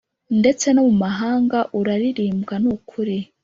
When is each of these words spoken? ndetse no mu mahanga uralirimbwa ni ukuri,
ndetse 0.39 0.67
no 0.71 0.81
mu 0.87 0.93
mahanga 1.03 1.59
uralirimbwa 1.79 2.55
ni 2.61 2.67
ukuri, 2.75 3.17